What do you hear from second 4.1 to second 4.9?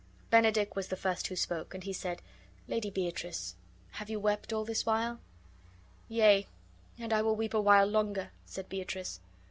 wept all this